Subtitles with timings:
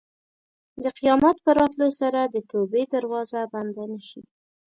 [0.83, 4.21] د قیامت په راتلو سره د توبې دروازه بنده نه شي.